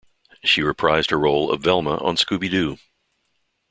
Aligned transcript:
She 0.43 0.61
reprised 0.61 1.11
her 1.11 1.19
role 1.19 1.51
of 1.51 1.61
Velma 1.61 1.97
on 1.97 2.15
Scooby-Doo! 2.15 2.79